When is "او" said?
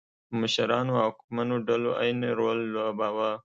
1.03-1.11